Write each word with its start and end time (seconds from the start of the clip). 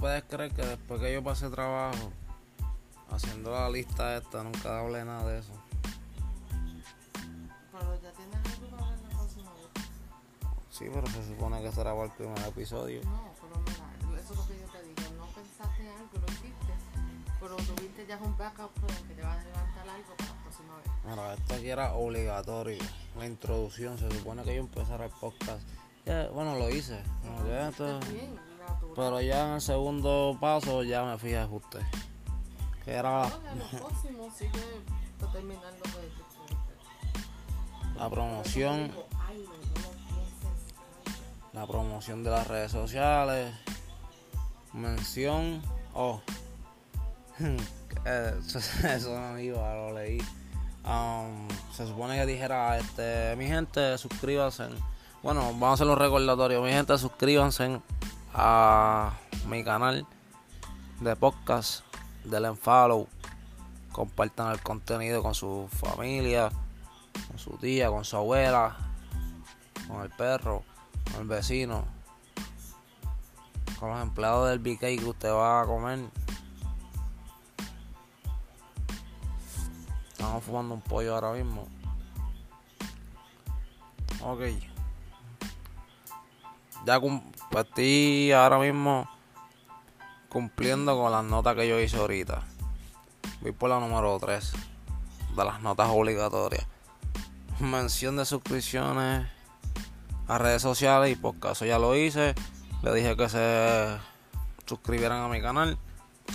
puedes 0.00 0.24
creer 0.24 0.52
que 0.52 0.62
después 0.66 1.00
que 1.00 1.12
yo 1.12 1.22
pasé 1.22 1.48
trabajo 1.50 2.10
haciendo 3.10 3.50
la 3.52 3.68
lista 3.70 4.16
esta, 4.16 4.42
nunca 4.42 4.80
hablé 4.80 5.04
nada 5.04 5.26
de 5.30 5.38
eso. 5.40 5.52
Pero 7.72 8.00
ya 8.02 8.10
tienes 8.12 8.36
algo 8.36 8.76
para 8.76 8.90
ver 8.90 9.00
la 9.02 9.08
próxima 9.18 9.50
vez. 9.52 9.68
Sí, 10.70 10.84
pero 10.92 11.06
se 11.08 11.26
supone 11.26 11.62
que 11.62 11.72
será 11.72 11.92
para 11.92 12.04
el 12.06 12.10
primer 12.12 12.38
episodio. 12.46 13.00
No, 13.04 13.30
pero 13.40 13.62
mira, 13.62 14.20
eso 14.22 14.32
es 14.32 14.38
lo 14.38 14.46
que 14.46 14.60
yo 14.60 14.66
te 14.68 14.82
digo. 14.82 15.16
No 15.18 15.26
pensaste 15.26 15.82
en 15.82 15.88
algo, 15.88 16.10
lo 16.14 16.26
hiciste. 16.32 16.72
Pero 17.40 17.56
tuviste 17.56 18.06
ya 18.06 18.16
un 18.18 18.36
backup 18.36 18.70
que 19.08 19.14
te 19.14 19.22
va 19.22 19.32
a 19.32 19.42
levantar 19.42 19.88
algo 19.88 20.14
para 20.16 20.30
la 20.30 20.42
próxima 20.42 20.76
vez. 20.76 20.86
Mira, 21.08 21.34
esto 21.34 21.54
aquí 21.54 21.68
era 21.70 21.94
obligatorio. 21.94 22.78
La 23.18 23.26
introducción, 23.26 23.98
se 23.98 24.10
supone 24.10 24.42
que 24.44 24.54
yo 24.54 24.60
empezara 24.60 25.06
el 25.06 25.10
podcast. 25.12 25.62
Ya, 26.06 26.28
bueno, 26.28 26.56
lo 26.56 26.68
hice. 26.70 27.02
que 27.44 27.68
esto- 27.68 27.98
Está 27.98 28.10
bien. 28.12 28.49
Pero 28.94 29.20
ya 29.20 29.48
en 29.48 29.54
el 29.54 29.60
segundo 29.60 30.36
paso 30.40 30.82
ya 30.82 31.04
me 31.04 31.18
fui 31.18 31.34
a 31.34 31.44
ajuste. 31.44 31.78
Que 32.84 32.92
era 32.92 33.28
próximo 33.28 34.30
sigue 34.36 34.60
la 37.96 38.08
promoción, 38.08 38.90
la 41.52 41.66
promoción 41.66 42.24
de 42.24 42.30
las 42.30 42.46
redes 42.46 42.72
sociales, 42.72 43.54
mención, 44.72 45.60
oh, 45.92 46.22
eh, 47.40 48.34
eso, 48.46 48.58
eso 48.86 49.20
no 49.20 49.38
iba, 49.38 49.74
lo 49.74 49.92
leí. 49.92 50.18
Um, 50.82 51.46
se 51.74 51.86
supone 51.86 52.16
que 52.16 52.24
dijera, 52.24 52.78
este, 52.78 53.36
mi 53.36 53.46
gente, 53.46 53.98
suscríbanse. 53.98 54.68
Bueno, 55.22 55.42
vamos 55.42 55.68
a 55.68 55.72
hacer 55.74 55.86
los 55.86 55.98
recordatorios. 55.98 56.64
Mi 56.64 56.70
gente, 56.70 56.96
suscríbanse 56.96 57.80
a 58.34 59.12
mi 59.46 59.64
canal 59.64 60.06
de 61.00 61.16
podcast. 61.16 61.84
Denle 62.24 62.48
en 62.48 62.56
follow. 62.56 63.08
Compartan 63.92 64.52
el 64.52 64.62
contenido 64.62 65.22
con 65.22 65.34
su 65.34 65.68
familia, 65.70 66.50
con 67.28 67.38
su 67.38 67.50
tía, 67.58 67.88
con 67.88 68.04
su 68.04 68.16
abuela, 68.16 68.76
con 69.88 70.02
el 70.02 70.10
perro, 70.10 70.62
con 71.10 71.22
el 71.22 71.26
vecino, 71.26 71.84
con 73.78 73.90
los 73.90 74.00
empleados 74.00 74.48
del 74.48 74.58
BK 74.60 74.80
que 74.80 75.04
usted 75.04 75.32
va 75.32 75.62
a 75.62 75.66
comer. 75.66 75.98
Estamos 80.12 80.44
fumando 80.44 80.74
un 80.74 80.82
pollo 80.82 81.14
ahora 81.14 81.32
mismo. 81.32 81.66
Ok. 84.22 84.69
Ya 86.86 86.98
estoy 87.58 88.32
ahora 88.32 88.58
mismo 88.58 89.08
cumpliendo 90.30 90.96
con 90.96 91.12
las 91.12 91.24
notas 91.24 91.54
que 91.54 91.68
yo 91.68 91.78
hice 91.78 91.98
ahorita. 91.98 92.42
Voy 93.42 93.52
por 93.52 93.68
la 93.68 93.80
número 93.80 94.18
3 94.18 94.52
de 95.36 95.44
las 95.44 95.60
notas 95.60 95.88
obligatorias. 95.90 96.66
Mención 97.58 98.16
de 98.16 98.24
suscripciones 98.24 99.28
a 100.26 100.38
redes 100.38 100.62
sociales 100.62 101.12
y 101.12 101.16
podcast. 101.16 101.56
Eso 101.56 101.66
ya 101.66 101.78
lo 101.78 101.94
hice. 101.94 102.34
Le 102.82 102.94
dije 102.94 103.16
que 103.16 103.28
se 103.28 103.98
suscribieran 104.64 105.20
a 105.22 105.28
mi 105.28 105.42
canal. 105.42 105.76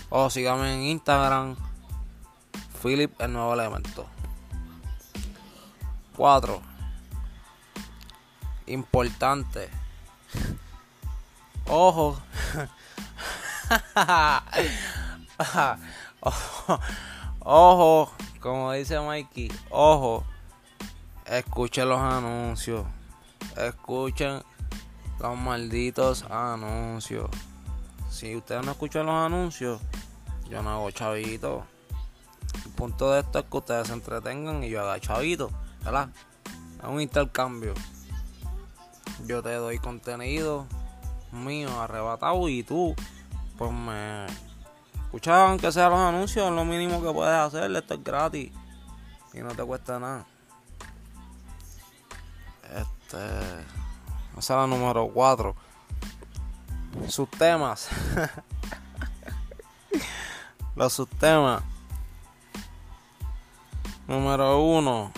O 0.09 0.29
síganme 0.29 0.75
en 0.75 0.81
Instagram. 0.81 1.55
Philip 2.83 3.19
el 3.19 3.33
nuevo 3.33 3.53
elemento. 3.53 4.05
4. 6.15 6.61
Importante. 8.67 9.84
Ojo. 11.67 12.17
Ojo. 17.39 18.11
Como 18.39 18.71
dice 18.73 18.99
Mikey. 18.99 19.51
Ojo. 19.71 20.23
Escuchen 21.25 21.89
los 21.89 21.99
anuncios. 21.99 22.85
Escuchen 23.57 24.43
los 25.19 25.37
malditos 25.37 26.23
anuncios. 26.29 27.29
Si 28.11 28.35
ustedes 28.35 28.63
no 28.63 28.71
escuchan 28.71 29.07
los 29.07 29.15
anuncios, 29.15 29.81
yo 30.49 30.61
no 30.61 30.69
hago 30.69 30.91
chavito. 30.91 31.65
El 32.63 32.71
punto 32.73 33.11
de 33.11 33.21
esto 33.21 33.39
es 33.39 33.45
que 33.45 33.57
ustedes 33.57 33.87
se 33.87 33.93
entretengan 33.93 34.63
y 34.63 34.69
yo 34.69 34.81
haga 34.81 34.99
chavito, 34.99 35.49
¿verdad? 35.83 36.09
Es 36.79 36.87
un 36.87 37.01
intercambio. 37.01 37.73
Yo 39.25 39.41
te 39.41 39.53
doy 39.53 39.79
contenido 39.79 40.67
mío 41.35 41.81
arrebatado 41.81 42.49
y 42.49 42.63
tú, 42.63 42.95
pues 43.57 43.71
me 43.71 44.25
escuchas 45.05 45.49
aunque 45.49 45.71
sea 45.71 45.89
los 45.89 45.99
anuncios, 45.99 46.51
lo 46.51 46.65
mínimo 46.65 47.01
que 47.01 47.11
puedes 47.11 47.35
hacer, 47.35 47.73
esto 47.75 47.93
es 47.93 48.03
gratis 48.03 48.51
y 49.33 49.39
no 49.39 49.49
te 49.53 49.63
cuesta 49.63 49.99
nada. 49.99 50.25
Este, 52.73 53.17
es 54.37 54.49
la 54.49 54.67
número 54.67 55.07
4. 55.07 55.55
Sus 57.07 57.29
temas. 57.31 57.89
Los 60.75 60.93
subtemas. 60.93 61.63
Número 64.07 64.59
1. 64.59 65.11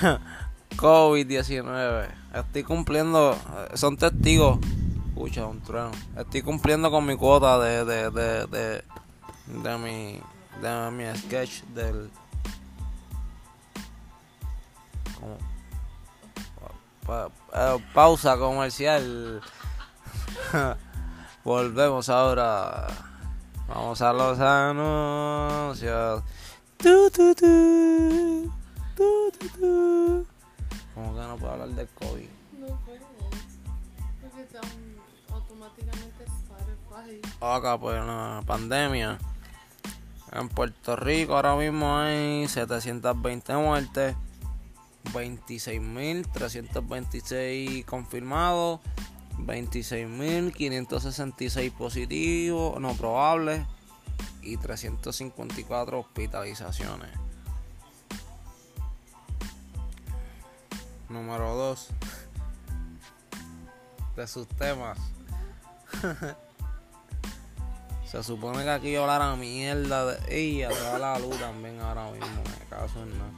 COVID-19. 0.76 2.19
Estoy 2.34 2.62
cumpliendo. 2.64 3.32
eh, 3.32 3.76
Son 3.76 3.96
testigos. 3.96 4.58
Escucha, 5.08 5.46
un 5.46 5.60
trueno. 5.60 5.90
Estoy 6.16 6.42
cumpliendo 6.42 6.90
con 6.90 7.04
mi 7.06 7.16
cuota 7.16 7.58
de. 7.58 7.84
de. 7.84 8.10
de. 8.10 8.46
de, 8.46 8.84
de 9.46 9.78
mi. 9.78 10.20
de 10.62 10.90
mi 10.92 11.18
sketch 11.18 11.62
del. 11.74 12.10
Pa- 17.06 17.30
eh, 17.54 17.78
pausa 17.94 18.36
comercial. 18.36 19.40
Volvemos 21.44 22.08
ahora. 22.08 22.86
Vamos 23.68 24.00
a 24.02 24.12
los 24.12 24.38
anuncios. 24.38 26.22
Tu, 26.76 27.10
tu, 27.10 27.34
tu. 27.34 28.52
Tu, 28.96 29.30
tu, 29.38 29.48
tu. 29.58 30.26
¿Cómo 31.00 31.14
que 31.14 31.20
no 31.22 31.38
puedo 31.38 31.54
hablar 31.54 31.70
del 31.70 31.88
COVID? 31.88 32.28
No 32.58 32.66
puedes. 32.84 33.00
Porque 34.20 34.42
están 34.42 34.60
automáticamente 35.32 36.24
Spotify. 36.24 37.22
Acá, 37.40 37.80
pues, 37.80 38.04
la 38.04 38.42
pandemia. 38.46 39.18
En 40.32 40.50
Puerto 40.50 40.96
Rico 40.96 41.36
ahora 41.36 41.56
mismo 41.56 41.96
hay 41.96 42.46
720 42.46 43.54
muertes, 43.54 44.14
26.326 45.14 47.86
confirmados, 47.86 48.80
26.566 49.38 51.72
positivos, 51.72 52.78
no 52.78 52.92
probables, 52.92 53.64
y 54.42 54.58
354 54.58 55.98
hospitalizaciones. 55.98 57.29
Número 61.10 61.54
2 61.54 61.88
de 64.16 64.26
sus 64.26 64.48
temas. 64.48 64.98
Se 68.04 68.22
supone 68.22 68.64
que 68.64 68.70
aquí 68.70 68.92
yo 68.92 69.02
hablara 69.02 69.36
mierda 69.36 70.06
de 70.06 70.36
ella, 70.36 70.70
se 70.72 70.98
la 70.98 71.16
luz 71.20 71.38
también 71.38 71.78
ahora 71.80 72.10
mismo, 72.10 72.42
me 72.42 72.66
caso 72.68 73.04
en 73.04 73.16
nada. 73.16 73.30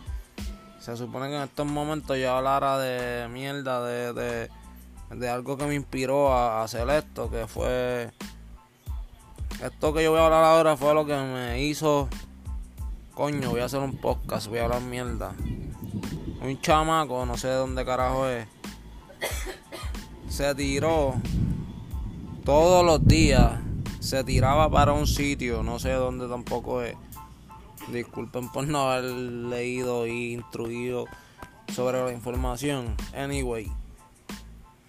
Se 0.81 0.97
supone 0.97 1.29
que 1.29 1.37
en 1.37 1.43
estos 1.43 1.67
momentos 1.67 2.17
yo 2.17 2.33
hablara 2.35 2.79
de 2.79 3.29
mierda, 3.29 3.85
de, 3.85 4.15
de, 4.15 4.51
de 5.11 5.29
algo 5.29 5.59
que 5.59 5.67
me 5.67 5.75
inspiró 5.75 6.33
a 6.33 6.63
hacer 6.63 6.89
esto, 6.89 7.31
que 7.31 7.47
fue... 7.47 8.11
Esto 9.63 9.93
que 9.93 10.03
yo 10.03 10.13
voy 10.13 10.21
a 10.21 10.25
hablar 10.25 10.43
ahora 10.43 10.75
fue 10.77 10.95
lo 10.95 11.05
que 11.05 11.17
me 11.17 11.63
hizo... 11.63 12.09
Coño, 13.15 13.51
voy 13.51 13.61
a 13.61 13.67
hacer 13.67 13.81
un 13.81 13.97
podcast, 13.97 14.49
voy 14.49 14.59
a 14.59 14.65
hablar 14.65 14.83
mierda. 14.83 15.35
Un 16.43 16.61
chamaco, 16.61 17.25
no 17.27 17.37
sé 17.37 17.49
de 17.49 17.55
dónde 17.55 17.85
carajo 17.85 18.27
es, 18.29 18.47
se 20.29 20.55
tiró 20.55 21.15
todos 22.45 22.85
los 22.85 23.07
días 23.07 23.61
se 24.03 24.25
tiraba 24.25 24.69
para 24.69 24.93
un 24.93 25.07
sitio, 25.07 25.63
no 25.63 25.79
sé 25.79 25.93
dónde 25.93 26.27
tampoco 26.27 26.83
es. 26.83 26.97
Disculpen 27.93 28.51
por 28.51 28.67
no 28.67 28.91
haber 28.91 29.05
leído 29.05 30.09
y 30.09 30.33
instruido 30.33 31.07
sobre 31.73 32.05
la 32.05 32.13
información. 32.13 32.97
Anyway, 33.17 33.71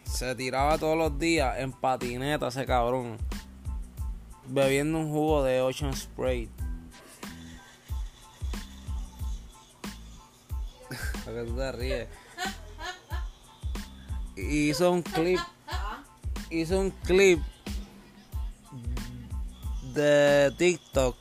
se 0.04 0.34
tiraba 0.36 0.80
todos 0.80 0.98
los 0.98 1.20
días 1.20 1.60
en 1.60 1.72
patineta 1.72 2.48
ese 2.48 2.66
cabrón, 2.66 3.18
bebiendo 4.48 4.98
un 4.98 5.12
jugo 5.12 5.44
de 5.44 5.62
Ocean 5.62 5.96
Spray. 5.96 6.50
Que 11.34 11.44
tú 11.44 11.56
te 11.56 11.72
ríes. 11.72 12.08
Hizo 14.36 14.92
un 14.92 15.02
clip 15.02 15.40
hizo 16.54 16.80
un 16.80 16.92
clip 16.92 17.42
de 19.94 20.54
TikTok. 20.58 21.16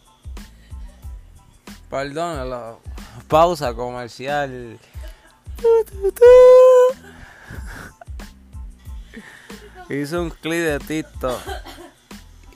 Perdónalo. 1.89 2.81
Pausa 3.29 3.75
comercial. 3.75 4.79
Hice 9.89 10.19
un 10.19 10.31
clip 10.31 10.61
de 10.61 10.79
TikTok. 10.79 11.41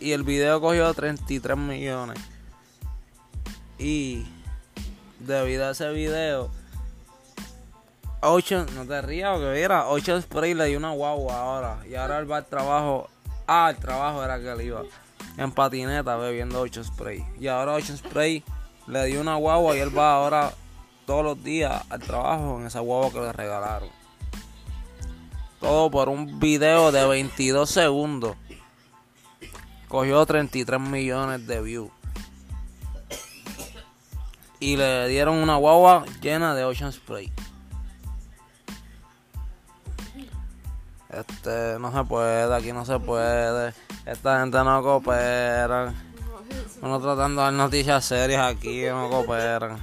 Y 0.01 0.13
el 0.13 0.23
video 0.23 0.61
cogió 0.61 0.93
33 0.93 1.57
millones. 1.57 2.19
Y 3.79 4.27
debido 5.21 5.67
a 5.67 5.71
ese 5.71 5.91
video, 5.93 6.51
Ocean, 8.29 8.67
no 8.75 8.85
te 8.85 9.01
rías, 9.03 9.39
porque 9.39 9.61
mira, 9.61 9.87
Ocean 9.87 10.21
Spray 10.21 10.55
le 10.55 10.67
dio 10.67 10.79
una 10.79 10.91
guagua 10.91 11.41
ahora. 11.41 11.79
Y 11.89 11.95
ahora 11.95 12.19
él 12.19 12.31
va 12.31 12.39
al 12.39 12.47
trabajo. 12.47 13.09
Ah, 13.47 13.71
el 13.71 13.77
trabajo 13.77 14.23
era 14.25 14.39
que 14.41 14.51
él 14.51 14.61
iba 14.63 14.83
en 15.37 15.53
patineta 15.53 16.17
bebiendo 16.17 16.61
Ocean 16.61 16.85
Spray. 16.85 17.25
Y 17.39 17.47
ahora 17.47 17.75
Ocean 17.75 17.97
Spray 17.97 18.43
le 18.87 19.07
dio 19.07 19.21
una 19.21 19.37
guagua 19.37 19.77
y 19.77 19.81
él 19.81 19.97
va 19.97 20.15
ahora 20.15 20.53
todos 21.07 21.25
los 21.25 21.43
días 21.45 21.85
al 21.89 22.01
trabajo 22.01 22.59
en 22.59 22.67
esa 22.67 22.81
guagua 22.81 23.13
que 23.13 23.21
le 23.21 23.33
regalaron. 23.33 23.89
Todo 25.61 25.91
por 25.91 26.09
un 26.09 26.39
video 26.41 26.93
de 26.93 27.07
22 27.07 27.71
segundos. 27.71 28.37
Cogió 29.89 30.27
33 30.27 30.81
millones 30.81 31.47
de 31.47 31.63
views. 31.63 31.91
Y 34.59 34.77
le 34.77 35.07
dieron 35.09 35.37
una 35.37 35.57
guagua 35.57 36.05
llena 36.21 36.55
de 36.55 36.65
Ocean 36.65 36.93
Spray. 36.93 37.33
Este, 41.17 41.79
no 41.79 41.91
se 41.91 42.05
puede, 42.05 42.55
aquí 42.55 42.73
no 42.73 42.85
se 42.85 42.99
puede. 42.99 43.73
Esta 44.05 44.41
gente 44.41 44.59
no 44.59 44.83
coopera. 44.83 45.95
Uno 46.83 47.01
tratando 47.01 47.41
de 47.41 47.45
dar 47.47 47.53
noticias 47.55 48.05
serias 48.05 48.53
aquí, 48.53 48.85
no 48.85 49.09
cooperan. 49.09 49.79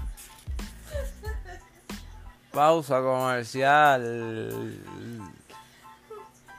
Pausa 2.52 3.02
comercial. 3.02 4.80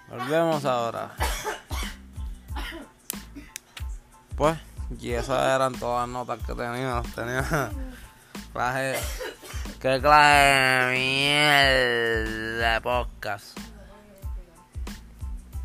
Volvemos 0.08 0.64
ahora. 0.64 1.12
Pues, 4.36 4.58
y 5.00 5.12
esas 5.12 5.54
eran 5.54 5.74
todas 5.74 6.08
las 6.08 6.12
notas 6.12 6.40
que 6.44 6.52
tenía. 6.52 7.00
Tenía 7.14 7.70
clase. 8.52 8.98
¿Qué 9.80 10.00
clase 10.00 10.90
de 10.90 10.98
mierda 12.58 12.80
podcast? 12.80 13.63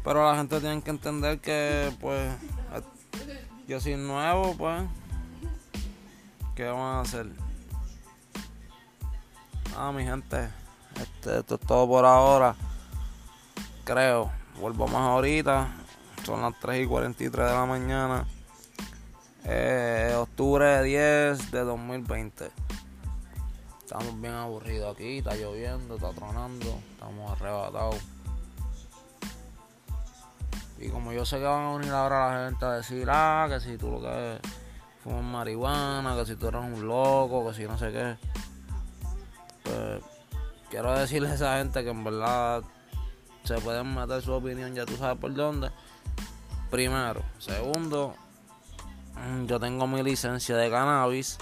Pero 0.10 0.28
la 0.28 0.36
gente 0.38 0.60
tiene 0.60 0.82
que 0.82 0.90
entender 0.90 1.38
que, 1.38 1.96
pues, 2.02 2.36
yo 3.68 3.80
soy 3.80 3.96
nuevo, 3.96 4.56
pues, 4.58 4.82
¿qué 6.56 6.66
van 6.66 6.80
a 6.80 7.02
hacer? 7.02 7.28
Ah, 9.78 9.92
mi 9.92 10.04
gente, 10.04 10.50
este, 11.00 11.38
esto 11.38 11.54
es 11.54 11.62
todo 11.62 11.88
por 11.88 12.06
ahora. 12.06 12.56
Creo, 13.84 14.32
vuelvo 14.60 14.88
más 14.88 15.02
ahorita. 15.02 15.68
Son 16.26 16.42
las 16.42 16.60
3 16.60 16.86
y 16.86 16.88
43 16.88 17.46
de 17.48 17.54
la 17.54 17.66
mañana. 17.68 18.26
Eh, 19.44 20.16
octubre 20.18 20.82
10 20.82 21.52
de 21.52 21.60
2020. 21.60 22.50
Estamos 23.82 24.20
bien 24.20 24.34
aburridos 24.34 24.96
aquí, 24.96 25.20
está 25.20 25.36
lloviendo, 25.36 25.98
está 25.98 26.10
tronando, 26.14 26.80
estamos 26.96 27.32
arrebatados. 27.32 28.19
Como 31.00 31.14
yo 31.14 31.26
sé 31.26 31.38
que 31.38 31.46
van 31.46 31.64
a 31.64 31.78
venir 31.78 31.94
ahora 31.94 32.30
la 32.30 32.50
gente 32.50 32.66
a 32.66 32.72
decir, 32.74 33.08
ah, 33.10 33.48
que 33.50 33.62
si 33.62 33.78
tú 33.78 33.90
lo 33.90 34.02
que 34.02 34.38
fumas 35.02 35.24
marihuana, 35.24 36.14
que 36.18 36.26
si 36.26 36.36
tú 36.36 36.50
eres 36.50 36.62
un 36.62 36.86
loco, 36.86 37.48
que 37.48 37.54
si 37.54 37.64
no 37.64 37.78
sé 37.78 37.94
qué. 37.94 38.18
Pues 39.64 40.04
quiero 40.70 40.92
decirle 41.00 41.30
a 41.30 41.36
esa 41.36 41.58
gente 41.58 41.86
que 41.86 41.92
en 41.92 42.04
verdad 42.04 42.64
se 43.46 43.56
pueden 43.60 43.96
meter 43.96 44.22
su 44.22 44.34
opinión, 44.34 44.76
ya 44.76 44.86
tú 44.86 44.98
sabes 44.98 45.18
por 45.18 45.34
dónde. 45.34 45.72
Primero. 46.70 47.24
Segundo, 47.38 48.14
mm, 49.16 49.46
yo 49.46 49.58
tengo 49.58 49.88
mi 49.88 50.04
licencia 50.04 50.58
de 50.58 50.70
cannabis. 50.70 51.38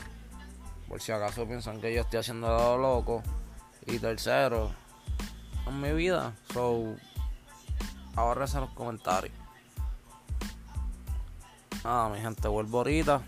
Por 0.88 1.02
si 1.02 1.14
acaso 1.14 1.48
piensan 1.48 1.82
que 1.82 1.96
yo 1.96 2.02
estoy 2.02 2.20
haciendo 2.20 2.48
lo 2.48 2.78
loco. 2.78 3.24
Y 3.88 3.98
tercero, 3.98 4.70
en 5.66 5.82
mi 5.82 5.94
vida. 5.94 6.34
So, 6.54 6.94
ahorrese 8.16 8.60
los 8.60 8.70
comentarios. 8.70 9.47
Nada, 11.88 12.10
mi 12.10 12.20
gente, 12.20 12.50
vuelvo 12.50 12.80
ahorita. 12.80 13.22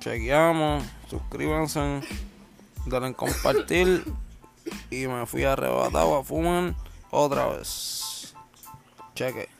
Chequeamos, 0.00 0.82
suscríbanse, 1.10 2.00
denle 2.86 3.08
en 3.08 3.12
compartir. 3.12 4.04
Y 4.90 5.06
me 5.06 5.26
fui 5.26 5.44
arrebatado 5.44 6.16
a 6.16 6.24
fumar 6.24 6.74
otra 7.10 7.48
vez. 7.48 8.34
Cheque. 9.14 9.53